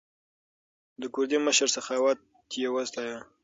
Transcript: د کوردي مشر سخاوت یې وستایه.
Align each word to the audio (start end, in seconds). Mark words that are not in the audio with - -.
د 1.01 1.03
کوردي 1.13 1.37
مشر 1.47 1.67
سخاوت 1.75 2.19
یې 2.61 2.67
وستایه. 2.75 3.17